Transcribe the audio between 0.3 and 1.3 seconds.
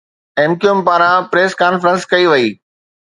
M Q M پاران